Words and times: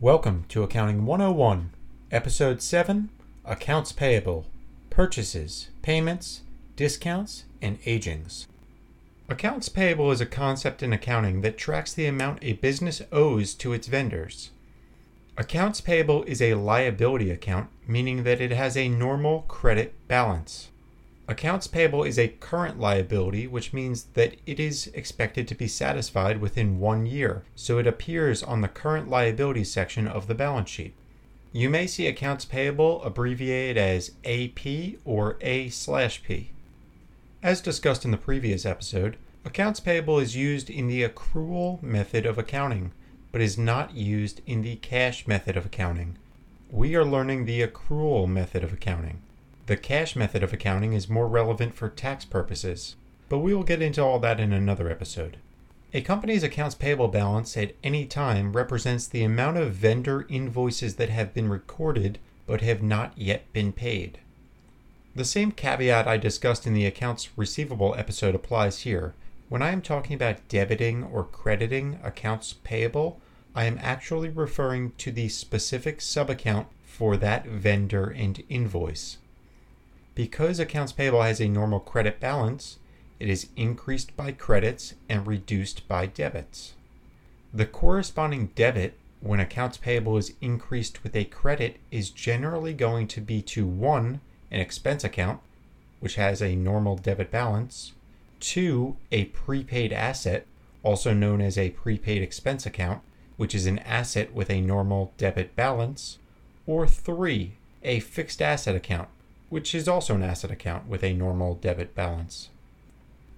Welcome 0.00 0.44
to 0.50 0.62
Accounting 0.62 1.06
101, 1.06 1.72
Episode 2.12 2.62
7 2.62 3.08
Accounts 3.44 3.90
Payable, 3.90 4.46
Purchases, 4.90 5.70
Payments, 5.82 6.42
Discounts, 6.76 7.46
and 7.60 7.82
Agings. 7.82 8.46
Accounts 9.28 9.68
payable 9.68 10.12
is 10.12 10.20
a 10.20 10.26
concept 10.26 10.84
in 10.84 10.92
accounting 10.92 11.40
that 11.40 11.58
tracks 11.58 11.92
the 11.92 12.06
amount 12.06 12.38
a 12.42 12.52
business 12.52 13.02
owes 13.10 13.54
to 13.54 13.72
its 13.72 13.88
vendors. 13.88 14.50
Accounts 15.36 15.80
payable 15.80 16.22
is 16.28 16.40
a 16.40 16.54
liability 16.54 17.32
account, 17.32 17.68
meaning 17.84 18.22
that 18.22 18.40
it 18.40 18.52
has 18.52 18.76
a 18.76 18.88
normal 18.88 19.46
credit 19.48 19.94
balance. 20.06 20.68
Accounts 21.30 21.66
payable 21.66 22.04
is 22.04 22.18
a 22.18 22.28
current 22.28 22.80
liability, 22.80 23.46
which 23.46 23.74
means 23.74 24.04
that 24.14 24.36
it 24.46 24.58
is 24.58 24.86
expected 24.94 25.46
to 25.46 25.54
be 25.54 25.68
satisfied 25.68 26.40
within 26.40 26.80
one 26.80 27.04
year, 27.04 27.44
so 27.54 27.78
it 27.78 27.86
appears 27.86 28.42
on 28.42 28.62
the 28.62 28.68
current 28.68 29.10
liability 29.10 29.62
section 29.62 30.08
of 30.08 30.26
the 30.26 30.34
balance 30.34 30.70
sheet. 30.70 30.94
You 31.52 31.68
may 31.68 31.86
see 31.86 32.06
accounts 32.06 32.46
payable 32.46 33.02
abbreviated 33.02 33.76
as 33.76 34.12
AP 34.24 34.96
or 35.04 35.36
A/P. 35.42 36.50
As 37.42 37.60
discussed 37.60 38.06
in 38.06 38.10
the 38.10 38.16
previous 38.16 38.64
episode, 38.64 39.18
accounts 39.44 39.80
payable 39.80 40.18
is 40.18 40.34
used 40.34 40.70
in 40.70 40.88
the 40.88 41.02
accrual 41.02 41.82
method 41.82 42.24
of 42.24 42.38
accounting, 42.38 42.92
but 43.32 43.42
is 43.42 43.58
not 43.58 43.94
used 43.94 44.40
in 44.46 44.62
the 44.62 44.76
cash 44.76 45.26
method 45.26 45.58
of 45.58 45.66
accounting. 45.66 46.16
We 46.70 46.94
are 46.94 47.04
learning 47.04 47.44
the 47.44 47.60
accrual 47.66 48.26
method 48.26 48.64
of 48.64 48.72
accounting. 48.72 49.20
The 49.68 49.76
cash 49.76 50.16
method 50.16 50.42
of 50.42 50.54
accounting 50.54 50.94
is 50.94 51.10
more 51.10 51.28
relevant 51.28 51.74
for 51.74 51.90
tax 51.90 52.24
purposes, 52.24 52.96
but 53.28 53.40
we 53.40 53.54
will 53.54 53.64
get 53.64 53.82
into 53.82 54.02
all 54.02 54.18
that 54.20 54.40
in 54.40 54.50
another 54.50 54.90
episode. 54.90 55.36
A 55.92 56.00
company's 56.00 56.42
accounts 56.42 56.74
payable 56.74 57.08
balance 57.08 57.54
at 57.54 57.74
any 57.84 58.06
time 58.06 58.54
represents 58.54 59.06
the 59.06 59.22
amount 59.22 59.58
of 59.58 59.74
vendor 59.74 60.24
invoices 60.30 60.94
that 60.94 61.10
have 61.10 61.34
been 61.34 61.50
recorded 61.50 62.18
but 62.46 62.62
have 62.62 62.82
not 62.82 63.12
yet 63.14 63.52
been 63.52 63.74
paid. 63.74 64.20
The 65.14 65.26
same 65.26 65.52
caveat 65.52 66.08
I 66.08 66.16
discussed 66.16 66.66
in 66.66 66.72
the 66.72 66.86
accounts 66.86 67.28
receivable 67.36 67.94
episode 67.98 68.34
applies 68.34 68.80
here. 68.80 69.12
When 69.50 69.60
I 69.60 69.72
am 69.72 69.82
talking 69.82 70.14
about 70.14 70.48
debiting 70.48 71.12
or 71.12 71.24
crediting 71.24 72.00
accounts 72.02 72.54
payable, 72.64 73.20
I 73.54 73.66
am 73.66 73.78
actually 73.82 74.30
referring 74.30 74.92
to 74.96 75.12
the 75.12 75.28
specific 75.28 75.98
subaccount 75.98 76.68
for 76.86 77.18
that 77.18 77.44
vendor 77.44 78.06
and 78.06 78.42
invoice. 78.48 79.18
Because 80.18 80.58
accounts 80.58 80.90
payable 80.90 81.22
has 81.22 81.40
a 81.40 81.46
normal 81.46 81.78
credit 81.78 82.18
balance, 82.18 82.80
it 83.20 83.28
is 83.28 83.50
increased 83.54 84.16
by 84.16 84.32
credits 84.32 84.94
and 85.08 85.24
reduced 85.24 85.86
by 85.86 86.06
debits. 86.06 86.74
The 87.54 87.66
corresponding 87.66 88.48
debit 88.56 88.94
when 89.20 89.38
accounts 89.38 89.76
payable 89.76 90.16
is 90.16 90.34
increased 90.40 91.04
with 91.04 91.14
a 91.14 91.22
credit 91.26 91.76
is 91.92 92.10
generally 92.10 92.74
going 92.74 93.06
to 93.06 93.20
be 93.20 93.40
to 93.42 93.64
1. 93.64 94.20
an 94.50 94.60
expense 94.60 95.04
account, 95.04 95.38
which 96.00 96.16
has 96.16 96.42
a 96.42 96.56
normal 96.56 96.96
debit 96.96 97.30
balance, 97.30 97.92
2. 98.40 98.96
a 99.12 99.26
prepaid 99.26 99.92
asset, 99.92 100.46
also 100.82 101.14
known 101.14 101.40
as 101.40 101.56
a 101.56 101.70
prepaid 101.70 102.22
expense 102.22 102.66
account, 102.66 103.02
which 103.36 103.54
is 103.54 103.66
an 103.66 103.78
asset 103.78 104.34
with 104.34 104.50
a 104.50 104.60
normal 104.60 105.12
debit 105.16 105.54
balance, 105.54 106.18
or 106.66 106.88
3. 106.88 107.52
a 107.84 108.00
fixed 108.00 108.42
asset 108.42 108.74
account, 108.74 109.08
which 109.48 109.74
is 109.74 109.88
also 109.88 110.14
an 110.14 110.22
asset 110.22 110.50
account 110.50 110.86
with 110.86 111.02
a 111.02 111.14
normal 111.14 111.54
debit 111.54 111.94
balance. 111.94 112.50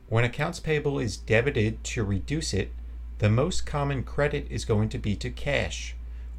When 0.09 0.25
accounts 0.25 0.59
payable 0.59 0.99
is 0.99 1.17
debited 1.17 1.85
to 1.85 2.03
reduce 2.03 2.53
it, 2.53 2.73
the 3.19 3.31
most 3.31 3.65
common 3.67 4.03
credit 4.03 4.47
is 4.51 4.65
going 4.65 4.89
to 4.89 4.99
be 4.99 5.15
to 5.17 5.31
cash, 5.31 5.95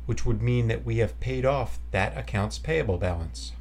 which 0.05 0.25
would 0.25 0.42
mean 0.42 0.67
that 0.67 0.83
we 0.83 0.97
have 0.97 1.19
paid 1.19 1.45
off 1.45 1.80
that 1.92 2.17
accounts 2.17 2.59
payable 2.59 2.97
balance. 2.97 3.53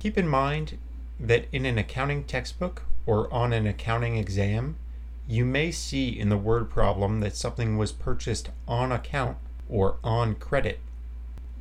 Keep 0.00 0.18
in 0.18 0.26
mind 0.26 0.78
that 1.20 1.46
in 1.52 1.64
an 1.64 1.78
accounting 1.78 2.24
textbook 2.24 2.82
or 3.06 3.32
on 3.32 3.52
an 3.52 3.66
accounting 3.66 4.16
exam, 4.16 4.76
you 5.28 5.44
may 5.44 5.70
see 5.70 6.08
in 6.08 6.28
the 6.28 6.36
word 6.36 6.68
problem 6.68 7.20
that 7.20 7.36
something 7.36 7.78
was 7.78 7.92
purchased 7.92 8.50
on 8.66 8.90
account 8.90 9.36
or 9.68 9.96
on 10.02 10.34
credit 10.34 10.80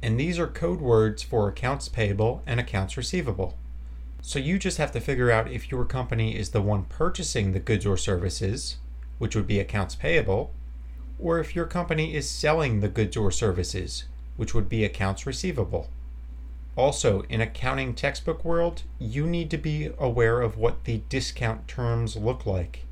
and 0.03 0.19
these 0.19 0.37
are 0.37 0.47
code 0.47 0.81
words 0.81 1.23
for 1.23 1.47
accounts 1.47 1.87
payable 1.87 2.43
and 2.45 2.59
accounts 2.59 2.97
receivable. 2.97 3.57
So 4.21 4.37
you 4.37 4.59
just 4.59 4.77
have 4.77 4.91
to 4.91 4.99
figure 4.99 5.31
out 5.31 5.49
if 5.49 5.71
your 5.71 5.85
company 5.85 6.37
is 6.37 6.49
the 6.49 6.61
one 6.61 6.83
purchasing 6.83 7.53
the 7.53 7.61
goods 7.61 7.85
or 7.85 7.95
services, 7.95 8.77
which 9.17 9.33
would 9.33 9.47
be 9.47 9.61
accounts 9.61 9.95
payable, 9.95 10.51
or 11.17 11.39
if 11.39 11.55
your 11.55 11.65
company 11.65 12.13
is 12.13 12.29
selling 12.29 12.81
the 12.81 12.89
goods 12.89 13.15
or 13.15 13.31
services, 13.31 14.03
which 14.35 14.53
would 14.53 14.67
be 14.67 14.83
accounts 14.83 15.25
receivable. 15.25 15.87
Also, 16.75 17.21
in 17.29 17.39
accounting 17.39 17.93
textbook 17.93 18.43
world, 18.43 18.83
you 18.99 19.25
need 19.25 19.49
to 19.51 19.57
be 19.57 19.89
aware 19.97 20.41
of 20.41 20.57
what 20.57 20.83
the 20.83 21.01
discount 21.07 21.65
terms 21.65 22.17
look 22.17 22.45
like. 22.45 22.85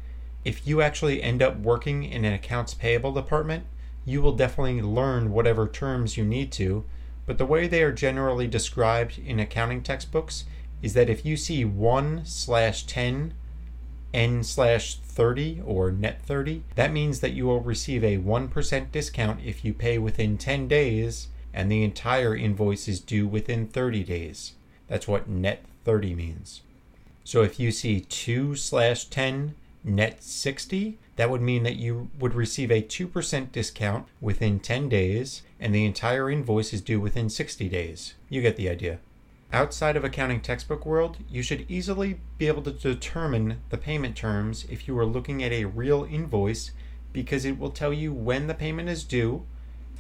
If 0.46 0.66
you 0.66 0.82
actually 0.82 1.22
end 1.22 1.42
up 1.42 1.60
working 1.60 2.06
in 2.06 2.24
an 2.24 2.34
accounts 2.34 2.74
payable 2.74 3.12
department, 3.12 3.66
you 4.06 4.22
will 4.22 4.32
definitely 4.32 4.82
learn 4.82 5.32
whatever 5.32 5.68
terms 5.68 6.16
you 6.16 6.24
need 6.24 6.54
to 6.54 6.86
but 7.32 7.38
the 7.38 7.46
way 7.46 7.66
they 7.66 7.82
are 7.82 7.94
generally 7.94 8.46
described 8.46 9.18
in 9.18 9.40
accounting 9.40 9.82
textbooks 9.82 10.44
is 10.82 10.94
that 10.96 11.10
if 11.10 11.26
you 11.26 11.38
see 11.38 11.64
1 11.64 12.26
slash 12.26 12.84
10 12.84 13.34
n 14.14 14.44
slash 14.44 14.98
30 14.98 15.62
or 15.66 15.94
net 15.94 16.22
30 16.24 16.62
that 16.76 16.92
means 16.92 17.22
that 17.22 17.32
you 17.32 17.46
will 17.46 17.62
receive 17.62 18.04
a 18.04 18.18
1% 18.18 18.92
discount 18.92 19.40
if 19.46 19.64
you 19.64 19.74
pay 19.74 19.98
within 19.98 20.38
10 20.38 20.68
days 20.68 21.30
and 21.54 21.72
the 21.72 21.86
entire 21.86 22.36
invoice 22.36 22.90
is 22.90 23.00
due 23.00 23.26
within 23.26 23.66
30 23.66 24.04
days. 24.04 24.56
That's 24.90 25.08
what 25.08 25.30
net 25.30 25.64
30 25.86 26.14
means. 26.16 26.64
So 27.24 27.44
if 27.44 27.62
you 27.62 27.72
see 27.72 28.02
2 28.02 28.58
slash 28.58 29.06
10 29.06 29.56
net 29.86 30.22
60 30.22 31.00
that 31.22 31.30
would 31.30 31.44
mean 31.44 31.62
that 31.62 31.76
you 31.76 32.10
would 32.18 32.34
receive 32.34 32.72
a 32.72 32.82
2% 32.82 33.52
discount 33.52 34.08
within 34.20 34.60
10 34.60 34.90
days, 34.90 35.44
and 35.60 35.76
the 35.76 35.86
entire 35.86 36.32
invoice 36.32 36.74
is 36.74 36.82
due 36.82 37.00
within 37.00 37.30
60 37.30 37.70
days. 37.70 38.16
You 38.28 38.42
get 38.42 38.56
the 38.56 38.68
idea. 38.68 38.98
Outside 39.54 39.96
of 39.96 40.04
accounting 40.04 40.42
textbook 40.42 40.84
world, 40.84 41.18
you 41.30 41.44
should 41.44 41.70
easily 41.70 42.20
be 42.40 42.48
able 42.48 42.64
to 42.64 42.72
determine 42.72 43.62
the 43.70 43.78
payment 43.78 44.16
terms 44.16 44.66
if 44.68 44.88
you 44.88 44.98
are 44.98 45.06
looking 45.06 45.44
at 45.44 45.52
a 45.52 45.66
real 45.66 46.08
invoice 46.10 46.72
because 47.14 47.46
it 47.46 47.60
will 47.60 47.70
tell 47.70 47.94
you 47.94 48.12
when 48.12 48.48
the 48.48 48.56
payment 48.56 48.90
is 48.90 49.04
due, 49.04 49.46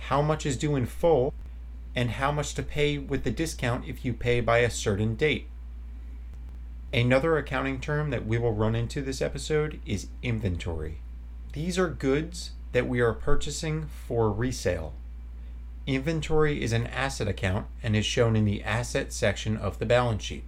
how 0.10 0.24
much 0.24 0.48
is 0.48 0.58
due 0.58 0.76
in 0.76 0.88
full, 0.88 1.36
and 1.96 2.10
how 2.10 2.32
much 2.32 2.56
to 2.56 2.64
pay 2.64 2.98
with 2.98 3.24
the 3.24 3.30
discount 3.30 3.88
if 3.88 4.04
you 4.04 4.12
pay 4.12 4.42
by 4.42 4.58
a 4.58 4.72
certain 4.72 5.14
date. 5.14 5.46
Another 6.92 7.38
accounting 7.38 7.80
term 7.80 8.10
that 8.10 8.26
we 8.26 8.40
will 8.40 8.54
run 8.54 8.74
into 8.74 9.04
this 9.04 9.22
episode 9.22 9.80
is 9.86 10.08
inventory. 10.24 10.98
These 11.54 11.78
are 11.78 11.90
goods 11.90 12.52
that 12.72 12.88
we 12.88 13.02
are 13.02 13.14
purchasing 13.14 13.88
for 14.08 14.32
resale. 14.32 14.94
Inventory 15.86 16.64
is 16.64 16.72
an 16.72 16.88
asset 16.88 17.28
account 17.28 17.68
and 17.84 17.96
is 17.96 18.06
shown 18.06 18.38
in 18.38 18.46
the 18.46 18.64
asset 18.64 19.12
section 19.12 19.58
of 19.58 19.78
the 19.78 19.86
balance 19.86 20.24
sheet. 20.24 20.46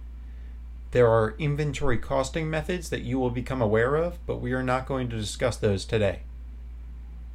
There 0.92 1.08
are 1.08 1.34
inventory 1.38 1.98
costing 1.98 2.48
methods 2.48 2.88
that 2.88 3.02
you 3.02 3.18
will 3.18 3.30
become 3.30 3.60
aware 3.60 3.96
of, 3.96 4.24
but 4.26 4.40
we 4.40 4.52
are 4.52 4.62
not 4.62 4.86
going 4.86 5.10
to 5.10 5.16
discuss 5.16 5.56
those 5.56 5.84
today. 5.84 6.20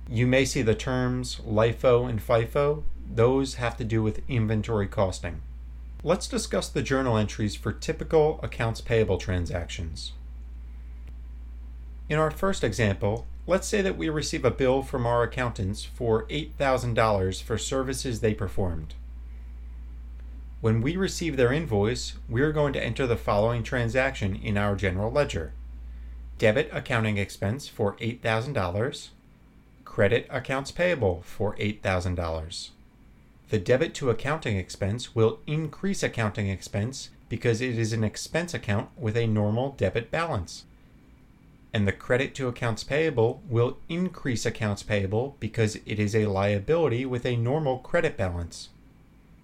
You 0.09 0.25
may 0.25 0.45
see 0.45 0.63
the 0.63 0.73
terms 0.73 1.39
LIFO 1.45 2.09
and 2.09 2.25
FIFO, 2.25 2.83
those 3.13 3.55
have 3.55 3.77
to 3.77 3.83
do 3.83 4.01
with 4.01 4.23
inventory 4.27 4.87
costing. 4.87 5.41
Let's 6.03 6.27
discuss 6.27 6.69
the 6.69 6.81
journal 6.81 7.17
entries 7.17 7.55
for 7.55 7.73
typical 7.73 8.39
accounts 8.41 8.81
payable 8.81 9.17
transactions. 9.17 10.13
In 12.07 12.17
our 12.17 12.31
first 12.31 12.63
example, 12.63 13.27
let's 13.49 13.67
say 13.67 13.81
that 13.81 13.97
we 13.97 14.09
receive 14.09 14.45
a 14.45 14.51
bill 14.51 14.83
from 14.83 15.05
our 15.07 15.23
accountants 15.23 15.83
for 15.83 16.25
$8,000 16.27 17.41
for 17.41 17.57
services 17.57 18.19
they 18.19 18.33
performed. 18.33 18.93
When 20.61 20.81
we 20.81 20.95
receive 20.95 21.35
their 21.35 21.51
invoice, 21.51 22.13
we 22.29 22.41
are 22.41 22.51
going 22.51 22.73
to 22.73 22.83
enter 22.83 23.07
the 23.07 23.15
following 23.15 23.63
transaction 23.63 24.35
in 24.35 24.57
our 24.57 24.75
general 24.75 25.11
ledger 25.11 25.53
debit 26.37 26.69
accounting 26.71 27.17
expense 27.17 27.67
for 27.67 27.95
$8,000, 27.97 29.09
credit 29.83 30.27
accounts 30.29 30.71
payable 30.71 31.21
for 31.25 31.55
$8,000 31.57 32.69
the 33.49 33.57
debit 33.59 33.95
to 33.95 34.11
accounting 34.11 34.57
expense 34.57 35.15
will 35.15 35.39
increase 35.47 36.03
accounting 36.03 36.49
expense 36.49 37.09
because 37.29 37.61
it 37.61 37.77
is 37.77 37.93
an 37.93 38.03
expense 38.03 38.53
account 38.53 38.89
with 38.95 39.17
a 39.17 39.27
normal 39.27 39.71
debit 39.71 40.11
balance. 40.11 40.65
And 41.73 41.87
the 41.87 41.91
credit 41.91 42.33
to 42.35 42.47
accounts 42.47 42.83
payable 42.83 43.43
will 43.47 43.77
increase 43.87 44.45
accounts 44.45 44.81
payable 44.81 45.35
because 45.39 45.75
it 45.85 45.99
is 45.99 46.15
a 46.15 46.25
liability 46.25 47.05
with 47.05 47.25
a 47.25 47.35
normal 47.35 47.77
credit 47.77 48.17
balance. 48.17 48.69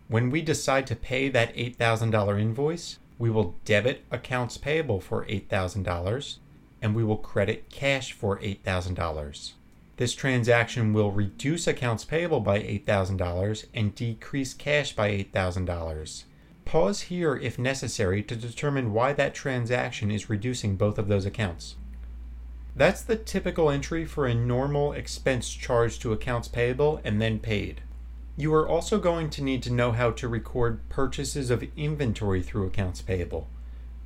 When 0.07 0.30
we 0.30 0.42
decide 0.42 0.88
to 0.88 0.95
pay 0.95 1.30
that 1.30 1.56
$8,000 1.56 2.39
invoice, 2.39 3.00
we 3.18 3.30
will 3.30 3.56
debit 3.66 4.04
accounts 4.12 4.57
payable 4.57 5.00
for 5.00 5.25
$8,000 5.25 6.38
and 6.81 6.95
we 6.95 7.04
will 7.04 7.18
credit 7.18 7.69
cash 7.69 8.12
for 8.12 8.39
$8,000. 8.39 9.54
This 9.98 10.13
transaction 10.13 10.94
will 10.94 11.12
reduce 11.12 11.68
accounts 11.68 12.04
payable 12.04 12.42
by 12.42 12.60
$8,000 12.60 13.66
and 13.74 13.95
decrease 13.95 14.54
cash 14.54 14.94
by 14.94 15.10
$8,000. 15.10 16.24
Pause 16.66 17.01
here 17.01 17.36
if 17.38 17.57
necessary 17.57 18.22
to 18.24 18.36
determine 18.36 18.92
why 18.92 19.13
that 19.13 19.33
transaction 19.33 20.12
is 20.12 20.30
reducing 20.30 20.75
both 20.75 20.98
of 20.98 21.07
those 21.07 21.25
accounts. 21.25 21.75
That's 22.75 23.01
the 23.01 23.16
typical 23.16 23.69
entry 23.69 24.04
for 24.04 24.27
a 24.27 24.36
normal 24.36 24.92
expense 24.92 25.50
charged 25.50 26.01
to 26.01 26.12
accounts 26.12 26.50
payable 26.50 27.00
and 27.06 27.22
then 27.22 27.39
paid. 27.39 27.81
You 28.36 28.54
are 28.54 28.68
also 28.68 29.00
going 29.00 29.30
to 29.30 29.44
need 29.44 29.63
to 29.63 29.72
know 29.72 29.94
how 29.94 30.12
to 30.12 30.27
record 30.27 30.89
purchases 30.89 31.50
of 31.50 31.63
inventory 31.77 32.44
through 32.44 32.68
accounts 32.68 33.01
payable. 33.01 33.48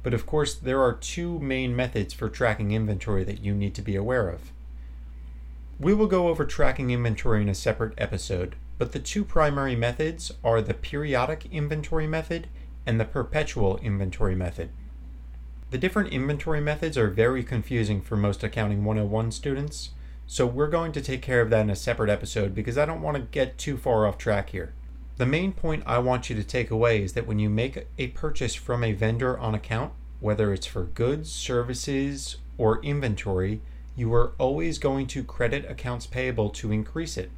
But 0.04 0.13
of 0.13 0.27
course, 0.27 0.54
there 0.54 0.81
are 0.81 0.94
two 0.94 1.39
main 1.39 1.75
methods 1.75 2.13
for 2.13 2.30
tracking 2.30 2.71
inventory 2.71 3.24
that 3.24 3.44
you 3.44 3.56
need 3.56 3.74
to 3.74 3.81
be 3.81 3.95
aware 3.95 4.30
of. 4.30 4.51
We 5.80 5.95
will 5.95 6.07
go 6.07 6.27
over 6.27 6.45
tracking 6.45 6.92
inventory 6.92 7.42
in 7.42 7.50
a 7.50 7.56
separate 7.56 7.95
episode, 7.98 8.56
but 8.77 8.92
the 8.92 9.00
two 9.00 9.24
primary 9.24 9.75
methods 9.75 10.31
are 10.44 10.62
the 10.62 10.75
periodic 10.75 11.48
inventory 11.51 12.06
method 12.06 12.48
and 12.86 13.00
the 13.00 13.06
perpetual 13.06 13.77
inventory 13.77 14.36
method. 14.36 14.69
The 15.71 15.77
different 15.77 16.12
inventory 16.12 16.62
methods 16.62 16.98
are 16.98 17.12
very 17.12 17.44
confusing 17.44 18.01
for 18.01 18.18
most 18.18 18.44
Accounting 18.44 18.83
101 18.83 19.31
students, 19.31 19.89
so 20.25 20.48
we're 20.48 20.68
going 20.68 20.92
to 20.94 21.01
take 21.01 21.21
care 21.21 21.42
of 21.42 21.51
that 21.51 21.62
in 21.62 21.69
a 21.69 21.75
separate 21.75 22.10
episode 22.10 22.56
because 22.56 22.75
I 22.75 22.88
don't 22.88 23.04
want 23.04 23.18
to 23.18 23.24
get 23.24 23.60
too 23.60 23.77
far 23.77 24.07
off 24.07 24.18
track 24.18 24.50
here. 24.50 24.74
The 25.18 25.27
main 25.27 25.54
point 25.54 25.83
I 25.86 26.00
want 26.00 26.27
you 26.27 26.36
to 26.36 26.44
take 26.44 26.71
away 26.71 27.04
is 27.04 27.13
that 27.13 27.27
when 27.27 27.38
you 27.38 27.51
make 27.51 27.86
a 28.00 28.07
purchase 28.07 28.56
from 28.56 28.83
a 28.83 28.94
vendor 28.94 29.38
on 29.38 29.54
account, 29.54 29.94
whether 30.19 30.51
it's 30.51 30.66
for 30.66 30.86
goods, 30.86 31.31
services, 31.31 32.38
or 32.57 32.81
inventory, 32.83 33.62
you 33.95 34.12
are 34.16 34.31
always 34.39 34.80
going 34.80 35.06
to 35.06 35.24
credit 35.24 35.69
accounts 35.69 36.07
payable 36.07 36.50
to 36.50 36.71
increase 36.71 37.16
it. 37.16 37.30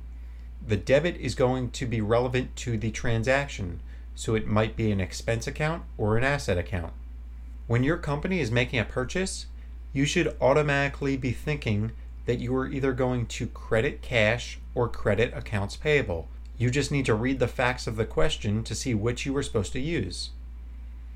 The 0.65 0.77
debit 0.77 1.17
is 1.17 1.35
going 1.35 1.71
to 1.71 1.85
be 1.85 1.99
relevant 1.99 2.55
to 2.57 2.77
the 2.77 2.91
transaction, 2.91 3.81
so 4.15 4.35
it 4.35 4.47
might 4.47 4.77
be 4.77 4.89
an 4.89 5.01
expense 5.01 5.47
account 5.47 5.83
or 5.97 6.17
an 6.17 6.23
asset 6.23 6.57
account. 6.57 6.93
When 7.71 7.85
your 7.85 7.95
company 7.95 8.41
is 8.41 8.51
making 8.51 8.79
a 8.79 8.83
purchase, 8.83 9.45
you 9.93 10.03
should 10.03 10.35
automatically 10.41 11.15
be 11.15 11.31
thinking 11.31 11.93
that 12.25 12.37
you 12.37 12.53
are 12.57 12.67
either 12.67 12.91
going 12.91 13.27
to 13.27 13.47
credit 13.47 14.01
cash 14.01 14.59
or 14.75 14.89
credit 14.89 15.33
accounts 15.33 15.77
payable. 15.77 16.27
You 16.57 16.69
just 16.69 16.91
need 16.91 17.05
to 17.05 17.13
read 17.13 17.39
the 17.39 17.47
facts 17.47 17.87
of 17.87 17.95
the 17.95 18.03
question 18.03 18.65
to 18.65 18.75
see 18.75 18.93
which 18.93 19.25
you 19.25 19.33
are 19.37 19.41
supposed 19.41 19.71
to 19.71 19.79
use. 19.79 20.31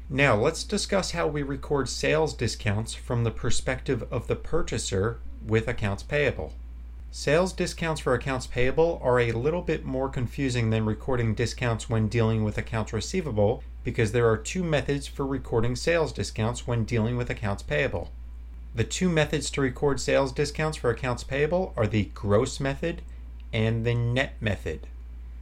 Now, 0.10 0.38
let's 0.38 0.64
discuss 0.64 1.12
how 1.12 1.28
we 1.28 1.44
record 1.44 1.90
sales 1.90 2.34
discounts 2.34 2.94
from 2.94 3.26
the 3.26 3.32
perspective 3.32 4.08
of 4.10 4.28
the 4.28 4.38
purchaser 4.38 5.20
with 5.46 5.68
accounts 5.68 6.04
payable. 6.04 6.54
Sales 7.12 7.52
discounts 7.52 8.00
for 8.00 8.14
accounts 8.14 8.48
payable 8.48 9.02
are 9.04 9.20
a 9.20 9.34
little 9.34 9.62
bit 9.62 9.84
more 9.84 10.08
confusing 10.08 10.70
than 10.70 10.86
recording 10.86 11.36
discounts 11.36 11.90
when 11.90 12.08
dealing 12.08 12.46
with 12.46 12.58
accounts 12.58 12.94
receivable 12.94 13.62
because 13.86 14.12
there 14.12 14.28
are 14.28 14.36
two 14.36 14.64
methods 14.64 15.08
for 15.08 15.26
recording 15.26 15.76
sales 15.76 16.12
discounts 16.12 16.68
when 16.68 16.84
dealing 16.84 17.16
with 17.16 17.30
accounts 17.30 17.64
payable. 17.64 18.12
The 18.74 18.84
two 18.84 19.08
methods 19.08 19.50
to 19.52 19.62
record 19.62 20.02
sales 20.02 20.34
discounts 20.34 20.78
for 20.78 20.90
accounts 20.90 21.24
payable 21.24 21.72
are 21.78 21.88
the 21.88 22.10
gross 22.16 22.60
method 22.60 23.04
and 23.54 23.86
the 23.86 23.94
net 23.94 24.34
method. 24.42 24.88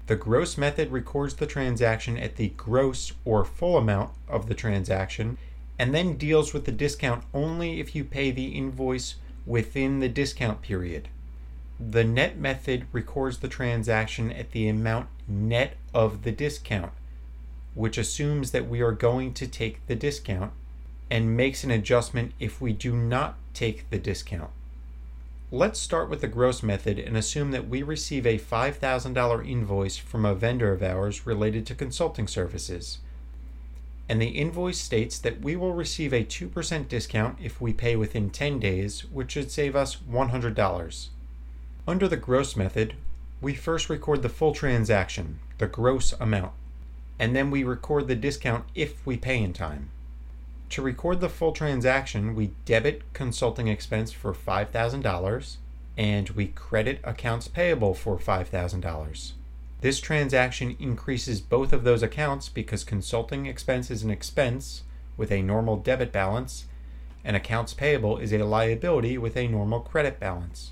The 0.06 0.18
gross 0.18 0.58
method 0.58 0.92
records 0.92 1.36
the 1.36 1.48
transaction 1.48 2.18
at 2.18 2.36
the 2.36 2.50
gross 2.50 3.14
or 3.24 3.46
full 3.46 3.78
amount 3.78 4.12
of 4.28 4.48
the 4.48 4.54
transaction 4.54 5.38
and 5.80 5.96
then 5.96 6.18
deals 6.18 6.54
with 6.54 6.66
the 6.66 6.72
discount 6.72 7.24
only 7.34 7.80
if 7.80 7.96
you 7.96 8.04
pay 8.04 8.30
the 8.30 8.50
invoice 8.50 9.16
within 9.46 10.00
the 10.00 10.10
discount 10.10 10.62
period. 10.62 11.08
The 11.80 12.04
net 12.04 12.38
method 12.38 12.86
records 12.92 13.40
the 13.40 13.48
transaction 13.48 14.32
at 14.32 14.52
the 14.52 14.68
amount 14.68 15.08
net 15.28 15.78
of 15.94 16.24
the 16.24 16.32
discount, 16.32 16.92
which 17.76 17.98
assumes 17.98 18.52
that 18.52 18.70
we 18.70 18.82
are 18.82 18.92
going 18.92 19.34
to 19.34 19.48
take 19.48 19.86
the 19.88 19.96
discount 19.96 20.52
and 21.10 21.38
makes 21.38 21.64
an 21.64 21.72
adjustment 21.72 22.34
if 22.40 22.62
we 22.62 22.74
do 22.74 22.96
not 22.96 23.36
take 23.54 23.90
the 23.90 23.98
discount. 23.98 24.52
Let's 25.52 25.80
start 25.80 26.10
with 26.10 26.22
the 26.22 26.28
gross 26.28 26.64
method 26.64 26.98
and 26.98 27.16
assume 27.16 27.52
that 27.52 27.68
we 27.68 27.84
receive 27.84 28.26
a 28.26 28.40
$5,000 28.40 29.48
invoice 29.48 29.98
from 29.98 30.26
a 30.26 30.34
vendor 30.34 30.72
of 30.72 30.82
ours 30.82 31.28
related 31.28 31.66
to 31.68 31.76
consulting 31.76 32.28
services 32.28 33.00
and 34.10 34.22
the 34.22 34.28
invoice 34.28 34.80
states 34.80 35.18
that 35.20 35.42
we 35.42 35.56
will 35.56 35.74
receive 35.74 36.14
a 36.14 36.26
2% 36.26 36.88
discount 36.88 37.38
if 37.42 37.62
we 37.62 37.74
pay 37.74 37.96
within 37.96 38.30
10 38.30 38.60
days, 38.60 39.06
which 39.06 39.32
should 39.32 39.50
save 39.50 39.76
us 39.76 39.98
$100. 40.10 41.08
Under 41.88 42.08
the 42.08 42.18
gross 42.18 42.56
method, 42.56 42.96
we 43.42 43.56
first 43.56 43.90
record 43.90 44.22
the 44.22 44.30
full 44.30 44.54
transaction, 44.54 45.40
the 45.58 45.68
gross 45.68 46.14
amount, 46.20 46.54
and 47.20 47.36
then 47.36 47.52
we 47.52 47.64
record 47.64 48.08
the 48.08 48.16
discount 48.16 48.66
if 48.76 49.06
we 49.06 49.18
pay 49.18 49.42
in 49.42 49.54
time. 49.54 49.90
To 50.70 50.82
record 50.82 51.22
the 51.22 51.30
full 51.30 51.52
transaction, 51.52 52.36
we 52.36 52.52
debit 52.66 53.02
consulting 53.14 53.68
expense 53.68 54.12
for 54.12 54.34
$5,000 54.34 55.58
and 55.98 56.30
we 56.32 56.48
credit 56.48 57.00
accounts 57.04 57.48
payable 57.48 57.94
for 57.94 58.18
$5,000. 58.18 59.32
This 59.82 60.00
transaction 60.00 60.76
increases 60.80 61.42
both 61.42 61.74
of 61.74 61.84
those 61.84 62.02
accounts 62.02 62.50
because 62.50 62.84
consulting 62.84 63.46
expense 63.46 63.92
is 63.92 64.02
an 64.02 64.10
expense 64.10 64.84
with 65.18 65.32
a 65.32 65.42
normal 65.42 65.78
debit 65.78 66.12
balance, 66.12 66.66
and 67.24 67.36
accounts 67.36 67.74
payable 67.74 68.18
is 68.18 68.34
a 68.34 68.44
liability 68.44 69.18
with 69.18 69.38
a 69.38 69.48
normal 69.48 69.82
credit 69.82 70.20
balance. 70.20 70.72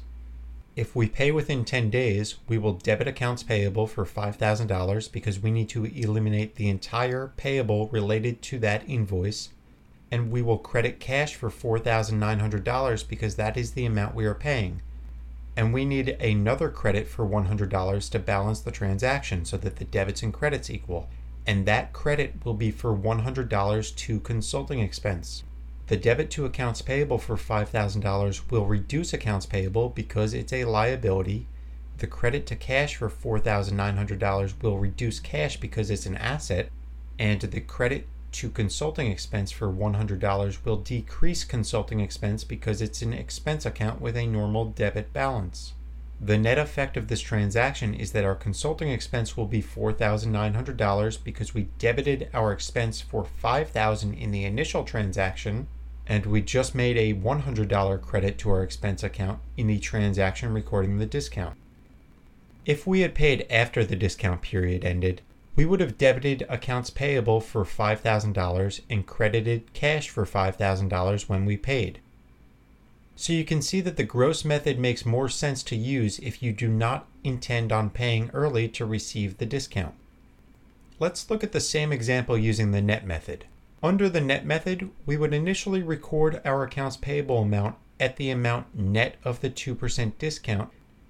If 0.82 0.96
we 0.96 1.08
pay 1.08 1.32
within 1.32 1.64
10 1.64 1.92
days, 1.92 2.38
we 2.48 2.58
will 2.58 2.74
debit 2.74 3.08
accounts 3.08 3.44
payable 3.44 3.86
for 3.86 4.04
$5,000 4.04 5.12
because 5.12 5.40
we 5.40 5.52
need 5.52 5.70
to 5.70 5.86
eliminate 5.86 6.56
the 6.56 6.70
entire 6.70 7.34
payable 7.38 7.88
related 7.90 8.42
to 8.42 8.58
that 8.58 8.90
invoice, 8.90 9.50
and 10.10 10.32
we 10.32 10.42
will 10.42 10.58
credit 10.58 11.00
cash 11.00 11.36
for 11.36 11.52
$4,900 11.52 13.08
because 13.08 13.36
that 13.36 13.58
is 13.58 13.74
the 13.74 13.86
amount 13.86 14.16
we 14.16 14.26
are 14.26 14.34
paying 14.34 14.82
and 15.56 15.72
we 15.72 15.86
need 15.86 16.10
another 16.20 16.68
credit 16.70 17.08
for 17.08 17.28
$100 17.28 18.10
to 18.10 18.20
balance 18.20 18.62
the 18.62 18.72
transaction 18.72 19.46
so 19.46 19.58
that 19.58 19.76
the 19.76 19.86
debits 19.86 20.24
and 20.24 20.34
credits 20.34 20.72
equal. 20.72 21.08
And 21.46 21.68
that 21.68 21.94
credit 21.94 22.44
will 22.44 22.56
be 22.56 22.72
for 22.72 22.98
$100 22.98 23.96
to 23.96 24.20
consulting 24.22 24.80
expense. 24.80 25.44
The 25.92 25.98
debit 25.98 26.32
to 26.32 26.46
accounts 26.46 26.82
payable 26.82 27.18
for 27.18 27.36
$5,000 27.36 28.50
will 28.50 28.66
reduce 28.66 29.12
accounts 29.12 29.46
payable 29.46 29.90
because 29.90 30.34
it's 30.34 30.54
a 30.54 30.64
liability. 30.64 31.48
The 31.98 32.08
credit 32.08 32.46
to 32.46 32.56
cash 32.56 32.96
for 32.96 33.10
$4,900 33.10 34.54
will 34.64 34.80
reduce 34.80 35.20
cash 35.20 35.60
because 35.60 35.90
it's 35.90 36.06
an 36.06 36.16
asset. 36.16 36.70
And 37.20 37.42
the 37.42 37.60
credit 37.60 38.08
to 38.32 38.50
consulting 38.50 39.12
expense 39.12 39.52
for 39.52 39.68
$100 39.68 40.64
will 40.64 40.78
decrease 40.78 41.44
consulting 41.44 42.00
expense 42.00 42.46
because 42.46 42.82
it's 42.82 43.02
an 43.02 43.12
expense 43.12 43.66
account 43.66 44.00
with 44.00 44.16
a 44.16 44.26
normal 44.26 44.68
debit 44.68 45.12
balance. 45.12 45.74
The 46.22 46.38
net 46.38 46.58
effect 46.58 46.96
of 46.96 47.10
this 47.10 47.20
transaction 47.20 47.94
is 47.94 48.14
that 48.14 48.24
our 48.24 48.36
consulting 48.36 48.88
expense 48.88 49.36
will 49.36 49.46
be 49.46 49.62
$4,900 49.62 51.22
because 51.22 51.54
we 51.54 51.68
debited 51.80 52.30
our 52.34 52.54
expense 52.54 53.02
for 53.02 53.26
5,000 53.26 54.14
in 54.14 54.32
the 54.32 54.46
initial 54.46 54.86
transaction 54.86 55.68
and 56.12 56.26
we 56.26 56.42
just 56.42 56.76
made 56.76 56.98
a 56.98 57.14
$100 57.14 58.02
credit 58.02 58.38
to 58.38 58.50
our 58.50 58.64
expense 58.64 59.02
account 59.02 59.40
in 59.56 59.68
the 59.68 59.80
transaction 59.80 60.54
recording 60.54 60.98
the 60.98 61.06
discount. 61.06 61.56
If 62.66 62.86
we 62.86 63.00
had 63.00 63.16
paid 63.16 63.48
after 63.50 63.86
the 63.86 63.96
discount 63.96 64.42
period 64.42 64.84
ended, 64.84 65.22
we 65.56 65.66
would 65.66 65.80
have 65.80 65.98
debited 65.98 66.46
accounts 66.50 66.90
payable 66.90 67.40
for 67.40 67.64
$5,000 67.64 68.82
and 68.90 69.08
credited 69.08 69.72
cash 69.72 70.10
for 70.10 70.26
$5,000 70.26 71.30
when 71.30 71.46
we 71.46 71.56
paid. 71.56 72.02
So 73.16 73.32
you 73.32 73.46
can 73.46 73.62
see 73.62 73.80
that 73.80 73.96
the 73.96 74.04
gross 74.04 74.44
method 74.44 74.78
makes 74.78 75.06
more 75.06 75.30
sense 75.30 75.64
to 75.64 75.78
use 75.78 76.20
if 76.20 76.44
you 76.44 76.52
do 76.52 76.68
not 76.68 77.08
intend 77.24 77.72
on 77.72 77.90
paying 77.90 78.30
early 78.34 78.68
to 78.68 78.86
receive 78.86 79.38
the 79.38 79.46
discount. 79.46 79.96
Let's 81.00 81.30
look 81.30 81.42
at 81.42 81.54
the 81.54 81.62
same 81.62 81.94
example 81.94 82.38
using 82.38 82.72
the 82.72 82.82
net 82.82 83.08
method. 83.08 83.46
Under 83.84 84.10
the 84.10 84.22
net 84.22 84.46
method, 84.46 84.92
we 85.08 85.18
would 85.18 85.34
initially 85.34 85.82
record 85.82 86.40
our 86.46 86.64
accounts 86.64 86.98
payable 86.98 87.40
amount 87.40 87.78
at 88.00 88.18
the 88.18 88.30
amount 88.30 88.78
net 88.78 89.16
of 89.24 89.42
the 89.42 89.50
2% 89.50 90.18
discount 90.20 90.70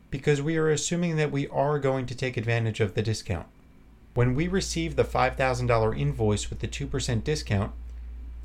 because 0.10 0.42
we 0.42 0.58
are 0.58 0.70
assuming 0.70 1.18
that 1.18 1.32
we 1.32 1.48
are 1.50 1.80
going 1.80 2.06
to 2.06 2.16
take 2.16 2.38
advantage 2.38 2.80
of 2.80 2.94
the 2.94 3.02
discount. 3.02 3.48
When 4.14 4.36
we 4.36 4.48
receive 4.48 4.96
the 4.96 5.04
$5,000 5.04 6.00
invoice 6.00 6.50
with 6.50 6.60
the 6.60 6.68
2% 6.68 7.24
discount, 7.24 7.72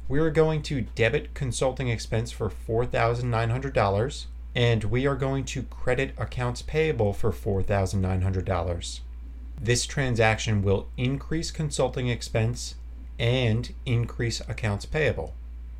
we 0.08 0.18
are 0.18 0.30
going 0.30 0.62
to 0.62 0.82
debit 0.82 1.34
consulting 1.34 1.88
expense 1.88 2.30
for 2.30 2.50
$4,900 2.50 4.26
and 4.54 4.84
we 4.84 5.06
are 5.06 5.16
going 5.16 5.44
to 5.44 5.62
credit 5.64 6.14
accounts 6.16 6.62
payable 6.62 7.12
for 7.12 7.30
$4,900. 7.30 9.00
This 9.60 9.86
transaction 9.86 10.62
will 10.62 10.88
increase 10.96 11.50
consulting 11.50 12.08
expense 12.08 12.76
and 13.18 13.72
increase 13.84 14.40
accounts 14.48 14.86
payable. 14.86 15.34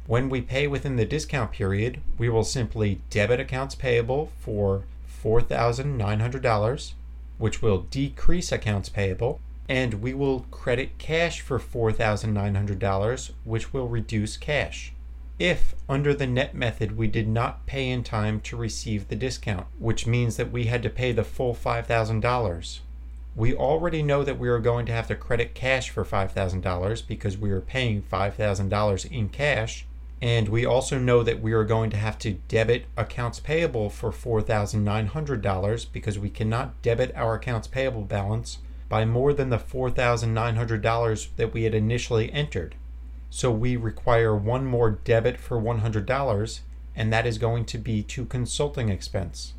When 0.06 0.28
we 0.28 0.40
pay 0.40 0.66
within 0.66 0.96
the 0.96 1.04
discount 1.04 1.52
period, 1.52 2.00
we 2.16 2.28
will 2.28 2.44
simply 2.44 3.00
debit 3.10 3.40
accounts 3.40 3.74
payable 3.74 4.30
for 4.38 4.84
$4,900, 5.22 6.92
which 7.38 7.60
will 7.60 7.78
decrease 7.90 8.52
accounts 8.52 8.88
payable, 8.88 9.40
and 9.68 9.94
we 9.94 10.14
will 10.14 10.46
credit 10.50 10.98
cash 10.98 11.40
for 11.40 11.58
$4,900, 11.58 13.30
which 13.44 13.72
will 13.72 13.88
reduce 13.88 14.36
cash. 14.36 14.92
If, 15.38 15.74
under 15.88 16.14
the 16.14 16.26
net 16.26 16.54
method, 16.54 16.96
we 16.96 17.08
did 17.08 17.28
not 17.28 17.66
pay 17.66 17.90
in 17.90 18.04
time 18.04 18.40
to 18.42 18.56
receive 18.56 19.08
the 19.08 19.16
discount, 19.16 19.66
which 19.78 20.06
means 20.06 20.36
that 20.36 20.52
we 20.52 20.66
had 20.66 20.82
to 20.84 20.90
pay 20.90 21.12
the 21.12 21.24
full 21.24 21.54
$5,000. 21.54 22.78
We 23.36 23.54
already 23.54 24.02
know 24.02 24.24
that 24.24 24.38
we 24.38 24.48
are 24.48 24.58
going 24.58 24.86
to 24.86 24.92
have 24.92 25.08
to 25.08 25.14
credit 25.14 25.54
cash 25.54 25.90
for 25.90 26.06
$5,000 26.06 27.06
because 27.06 27.36
we 27.36 27.50
are 27.50 27.60
paying 27.60 28.00
$5,000 28.00 29.12
in 29.12 29.28
cash. 29.28 29.84
And 30.22 30.48
we 30.48 30.64
also 30.64 30.98
know 30.98 31.22
that 31.22 31.42
we 31.42 31.52
are 31.52 31.64
going 31.64 31.90
to 31.90 31.98
have 31.98 32.18
to 32.20 32.38
debit 32.48 32.86
accounts 32.96 33.38
payable 33.38 33.90
for 33.90 34.10
$4,900 34.10 35.86
because 35.92 36.18
we 36.18 36.30
cannot 36.30 36.80
debit 36.80 37.14
our 37.14 37.34
accounts 37.34 37.68
payable 37.68 38.04
balance 38.04 38.58
by 38.88 39.04
more 39.04 39.34
than 39.34 39.50
the 39.50 39.58
$4,900 39.58 41.28
that 41.36 41.52
we 41.52 41.64
had 41.64 41.74
initially 41.74 42.32
entered. 42.32 42.74
So 43.28 43.50
we 43.50 43.76
require 43.76 44.34
one 44.34 44.64
more 44.64 44.90
debit 44.90 45.38
for 45.38 45.60
$100, 45.60 46.60
and 46.94 47.12
that 47.12 47.26
is 47.26 47.36
going 47.36 47.66
to 47.66 47.76
be 47.76 48.02
to 48.04 48.24
consulting 48.24 48.88
expense. 48.88 49.52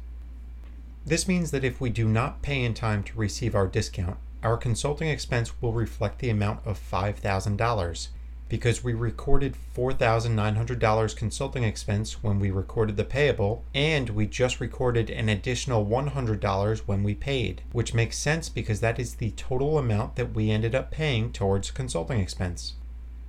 This 1.07 1.25
means 1.25 1.51
that 1.51 1.63
if 1.63 1.79
we 1.79 1.89
do 1.89 2.05
not 2.05 2.41
pay 2.41 2.65
in 2.65 2.73
time 2.73 3.01
to 3.03 3.17
receive 3.17 3.55
our 3.55 3.65
discount, 3.65 4.17
our 4.43 4.57
consulting 4.57 5.07
expense 5.07 5.61
will 5.61 5.71
reflect 5.71 6.19
the 6.19 6.29
amount 6.29 6.67
of 6.67 6.77
$5,000 6.77 8.07
because 8.49 8.83
we 8.83 8.93
recorded 8.93 9.55
$4,900 9.73 11.15
consulting 11.15 11.63
expense 11.63 12.21
when 12.21 12.39
we 12.39 12.51
recorded 12.51 12.97
the 12.97 13.05
payable, 13.05 13.63
and 13.73 14.09
we 14.09 14.27
just 14.27 14.59
recorded 14.59 15.09
an 15.09 15.29
additional 15.29 15.85
$100 15.85 16.79
when 16.79 17.03
we 17.03 17.15
paid, 17.15 17.61
which 17.71 17.93
makes 17.93 18.17
sense 18.17 18.49
because 18.49 18.81
that 18.81 18.99
is 18.99 19.15
the 19.15 19.31
total 19.31 19.77
amount 19.77 20.17
that 20.17 20.33
we 20.33 20.51
ended 20.51 20.75
up 20.75 20.91
paying 20.91 21.31
towards 21.31 21.71
consulting 21.71 22.19
expense. 22.19 22.73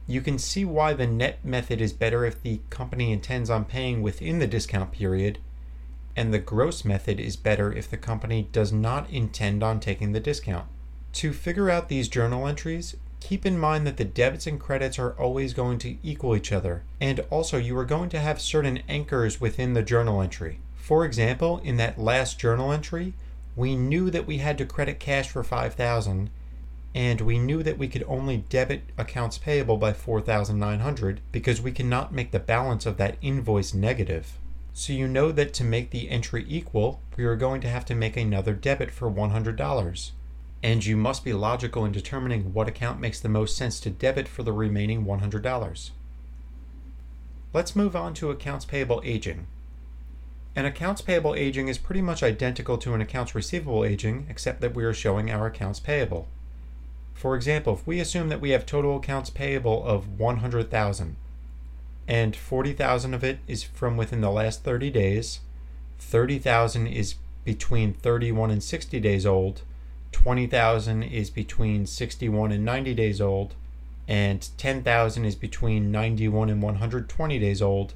You 0.08 0.20
can 0.20 0.38
see 0.38 0.64
why 0.64 0.94
the 0.94 1.06
net 1.06 1.44
method 1.44 1.80
is 1.80 1.92
better 1.92 2.24
if 2.24 2.42
the 2.42 2.60
company 2.70 3.12
intends 3.12 3.50
on 3.50 3.64
paying 3.64 4.02
within 4.02 4.40
the 4.40 4.48
discount 4.48 4.90
period, 4.90 5.38
and 6.18 6.34
the 6.34 6.38
gross 6.40 6.84
method 6.84 7.20
is 7.20 7.36
better 7.36 7.72
if 7.72 7.88
the 7.88 7.96
company 7.96 8.48
does 8.50 8.72
not 8.72 9.08
intend 9.08 9.62
on 9.62 9.78
taking 9.78 10.10
the 10.10 10.18
discount. 10.18 10.66
To 11.12 11.32
figure 11.32 11.70
out 11.70 11.88
these 11.88 12.08
journal 12.08 12.48
entries, 12.48 12.96
keep 13.20 13.46
in 13.46 13.56
mind 13.56 13.86
that 13.86 13.98
the 13.98 14.04
debits 14.04 14.44
and 14.44 14.58
credits 14.58 14.98
are 14.98 15.12
always 15.12 15.54
going 15.54 15.78
to 15.78 15.96
equal 16.02 16.34
each 16.34 16.50
other, 16.50 16.82
and 17.00 17.20
also 17.30 17.56
you 17.56 17.78
are 17.78 17.84
going 17.84 18.08
to 18.08 18.18
have 18.18 18.40
certain 18.40 18.80
anchors 18.88 19.40
within 19.40 19.74
the 19.74 19.82
journal 19.84 20.20
entry. 20.20 20.58
For 20.74 21.04
example, 21.04 21.58
in 21.62 21.76
that 21.76 22.00
last 22.00 22.36
journal 22.36 22.72
entry, 22.72 23.14
we 23.54 23.76
knew 23.76 24.10
that 24.10 24.26
we 24.26 24.38
had 24.38 24.58
to 24.58 24.66
credit 24.66 24.98
cash 24.98 25.28
for 25.28 25.44
5000 25.44 26.30
and 26.96 27.20
we 27.20 27.38
knew 27.38 27.62
that 27.62 27.78
we 27.78 27.86
could 27.86 28.04
only 28.08 28.38
debit 28.38 28.82
accounts 28.96 29.38
payable 29.38 29.76
by 29.76 29.92
4900 29.92 31.20
because 31.30 31.60
we 31.60 31.70
cannot 31.70 32.12
make 32.12 32.32
the 32.32 32.40
balance 32.40 32.86
of 32.86 32.96
that 32.96 33.18
invoice 33.22 33.72
negative. 33.72 34.36
So 34.78 34.92
you 34.92 35.08
know 35.08 35.32
that 35.32 35.52
to 35.54 35.64
make 35.64 35.90
the 35.90 36.08
entry 36.08 36.46
equal, 36.48 37.00
we 37.16 37.24
are 37.24 37.34
going 37.34 37.60
to 37.62 37.68
have 37.68 37.84
to 37.86 37.96
make 37.96 38.16
another 38.16 38.54
debit 38.54 38.92
for 38.92 39.10
$100 39.10 40.10
and 40.62 40.86
you 40.86 40.96
must 40.96 41.24
be 41.24 41.32
logical 41.32 41.84
in 41.84 41.90
determining 41.90 42.54
what 42.54 42.68
account 42.68 43.00
makes 43.00 43.18
the 43.18 43.28
most 43.28 43.56
sense 43.56 43.80
to 43.80 43.90
debit 43.90 44.28
for 44.28 44.44
the 44.44 44.52
remaining 44.52 45.04
$100. 45.04 45.90
Let's 47.52 47.74
move 47.74 47.96
on 47.96 48.14
to 48.14 48.30
accounts 48.30 48.64
payable 48.64 49.02
aging. 49.04 49.48
An 50.54 50.64
accounts 50.64 51.02
payable 51.02 51.34
aging 51.34 51.66
is 51.66 51.76
pretty 51.76 52.00
much 52.00 52.22
identical 52.22 52.78
to 52.78 52.94
an 52.94 53.00
accounts 53.00 53.34
receivable 53.34 53.84
aging, 53.84 54.28
except 54.30 54.60
that 54.60 54.76
we 54.76 54.84
are 54.84 54.94
showing 54.94 55.28
our 55.28 55.46
accounts 55.46 55.80
payable. 55.80 56.28
For 57.14 57.34
example, 57.34 57.74
if 57.74 57.84
we 57.84 57.98
assume 57.98 58.28
that 58.28 58.40
we 58.40 58.50
have 58.50 58.64
total 58.64 58.98
accounts 58.98 59.28
payable 59.28 59.84
of 59.84 60.20
100,000 60.20 61.16
and 62.08 62.34
40,000 62.34 63.12
of 63.12 63.22
it 63.22 63.38
is 63.46 63.62
from 63.62 63.98
within 63.98 64.22
the 64.22 64.30
last 64.30 64.64
30 64.64 64.90
days, 64.90 65.40
30,000 65.98 66.86
is 66.86 67.16
between 67.44 67.92
31 67.92 68.50
and 68.50 68.62
60 68.62 68.98
days 68.98 69.26
old, 69.26 69.60
20,000 70.12 71.02
is 71.02 71.28
between 71.28 71.84
61 71.84 72.50
and 72.50 72.64
90 72.64 72.94
days 72.94 73.20
old, 73.20 73.54
and 74.08 74.48
10,000 74.56 75.24
is 75.26 75.34
between 75.34 75.92
91 75.92 76.48
and 76.48 76.62
120 76.62 77.38
days 77.38 77.60
old, 77.60 77.92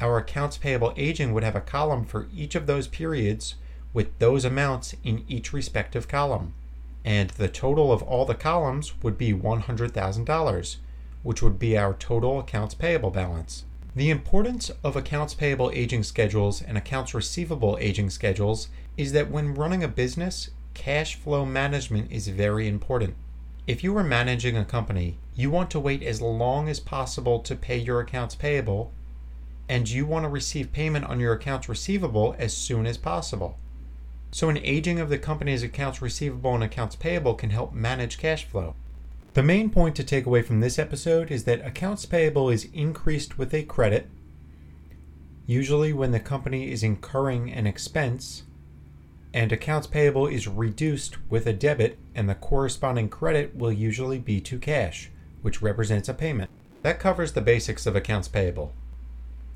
our 0.00 0.18
accounts 0.18 0.58
payable 0.58 0.92
aging 0.96 1.32
would 1.32 1.44
have 1.44 1.56
a 1.56 1.60
column 1.60 2.04
for 2.04 2.26
each 2.34 2.56
of 2.56 2.66
those 2.66 2.88
periods 2.88 3.54
with 3.92 4.18
those 4.18 4.44
amounts 4.44 4.96
in 5.04 5.24
each 5.28 5.52
respective 5.52 6.08
column. 6.08 6.54
And 7.04 7.30
the 7.30 7.48
total 7.48 7.92
of 7.92 8.02
all 8.02 8.24
the 8.24 8.34
columns 8.34 9.00
would 9.02 9.16
be 9.16 9.32
$100,000, 9.32 10.76
which 11.22 11.42
would 11.42 11.58
be 11.58 11.76
our 11.76 11.94
total 11.94 12.38
accounts 12.38 12.74
payable 12.74 13.10
balance. 13.10 13.64
The 13.94 14.10
importance 14.10 14.70
of 14.84 14.96
accounts 14.96 15.34
payable 15.34 15.70
aging 15.74 16.04
schedules 16.04 16.62
and 16.62 16.78
accounts 16.78 17.14
receivable 17.14 17.76
aging 17.80 18.10
schedules 18.10 18.68
is 18.96 19.12
that 19.12 19.30
when 19.30 19.54
running 19.54 19.82
a 19.82 19.88
business, 19.88 20.50
cash 20.74 21.16
flow 21.16 21.44
management 21.44 22.12
is 22.12 22.28
very 22.28 22.68
important. 22.68 23.16
If 23.66 23.82
you 23.82 23.96
are 23.98 24.04
managing 24.04 24.56
a 24.56 24.64
company, 24.64 25.18
you 25.34 25.50
want 25.50 25.70
to 25.72 25.80
wait 25.80 26.02
as 26.02 26.22
long 26.22 26.68
as 26.68 26.80
possible 26.80 27.40
to 27.40 27.56
pay 27.56 27.76
your 27.76 28.00
accounts 28.00 28.34
payable, 28.34 28.92
and 29.68 29.88
you 29.88 30.06
want 30.06 30.24
to 30.24 30.28
receive 30.28 30.72
payment 30.72 31.04
on 31.04 31.20
your 31.20 31.32
accounts 31.32 31.68
receivable 31.68 32.34
as 32.38 32.56
soon 32.56 32.86
as 32.86 32.96
possible. 32.96 33.58
So, 34.30 34.48
an 34.48 34.58
aging 34.58 35.00
of 35.00 35.10
the 35.10 35.18
company's 35.18 35.62
accounts 35.62 36.00
receivable 36.00 36.54
and 36.54 36.62
accounts 36.62 36.96
payable 36.96 37.34
can 37.34 37.50
help 37.50 37.72
manage 37.74 38.18
cash 38.18 38.44
flow. 38.44 38.74
The 39.38 39.44
main 39.44 39.70
point 39.70 39.94
to 39.94 40.02
take 40.02 40.26
away 40.26 40.42
from 40.42 40.58
this 40.58 40.80
episode 40.80 41.30
is 41.30 41.44
that 41.44 41.64
accounts 41.64 42.04
payable 42.04 42.50
is 42.50 42.68
increased 42.74 43.38
with 43.38 43.54
a 43.54 43.62
credit, 43.62 44.10
usually 45.46 45.92
when 45.92 46.10
the 46.10 46.18
company 46.18 46.72
is 46.72 46.82
incurring 46.82 47.48
an 47.52 47.64
expense 47.64 48.42
and 49.32 49.52
accounts 49.52 49.86
payable 49.86 50.26
is 50.26 50.48
reduced 50.48 51.18
with 51.30 51.46
a 51.46 51.52
debit, 51.52 52.00
and 52.16 52.28
the 52.28 52.34
corresponding 52.34 53.08
credit 53.08 53.54
will 53.54 53.70
usually 53.70 54.18
be 54.18 54.40
to 54.40 54.58
cash, 54.58 55.08
which 55.42 55.62
represents 55.62 56.08
a 56.08 56.14
payment. 56.14 56.50
That 56.82 56.98
covers 56.98 57.30
the 57.30 57.40
basics 57.40 57.86
of 57.86 57.94
accounts 57.94 58.26
payable. 58.26 58.72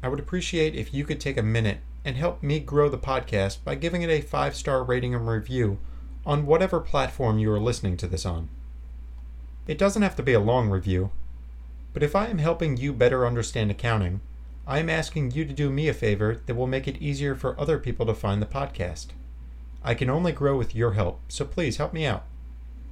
I 0.01 0.07
would 0.07 0.21
appreciate 0.21 0.77
if 0.77 0.95
you 0.95 1.05
could 1.05 1.21
take 1.21 1.39
a 1.39 1.43
minute 1.43 1.79
and 2.05 2.15
help 2.15 2.41
me 2.41 2.61
grow 2.61 2.89
the 2.89 2.99
podcast 2.99 3.65
by 3.65 3.75
giving 3.75 4.03
it 4.03 4.11
a 4.11 4.21
five 4.21 4.55
star 4.55 4.85
rating 4.85 5.13
and 5.13 5.27
review 5.27 5.79
on 6.25 6.47
whatever 6.47 6.79
platform 6.79 7.41
you 7.41 7.51
are 7.51 7.59
listening 7.59 7.97
to 7.97 8.07
this 8.07 8.25
on. 8.25 8.49
It 9.67 9.79
doesn't 9.79 10.03
have 10.03 10.17
to 10.17 10.23
be 10.23 10.33
a 10.33 10.41
long 10.41 10.71
review, 10.71 11.11
but 11.93 12.03
if 12.03 12.17
I 12.17 12.27
am 12.27 12.39
helping 12.39 12.77
you 12.77 12.93
better 12.93 13.27
understand 13.27 13.71
accounting, 13.71 14.21
I 14.67 14.79
am 14.79 14.91
asking 14.91 15.33
you 15.33 15.45
to 15.45 15.53
do 15.53 15.71
me 15.71 15.89
a 15.89 15.95
favor 15.95 16.41
that 16.47 16.55
will 16.55 16.67
make 16.67 16.89
it 16.89 17.01
easier 17.03 17.35
for 17.35 17.59
other 17.61 17.79
people 17.79 18.07
to 18.07 18.15
find 18.15 18.41
the 18.41 18.47
podcast. 18.47 19.09
I 19.85 19.95
can 19.95 20.11
only 20.11 20.33
grow 20.33 20.57
with 20.57 20.75
your 20.75 20.93
help, 20.93 21.21
so 21.29 21.45
please 21.45 21.77
help 21.77 21.93
me 21.93 22.07
out. 22.07 22.25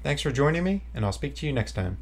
Thanks 0.03 0.23
for 0.23 0.33
joining 0.33 0.65
me, 0.65 0.83
and 0.95 1.05
I'll 1.05 1.13
speak 1.13 1.35
to 1.37 1.47
you 1.47 1.53
next 1.53 1.73
time. 1.73 1.99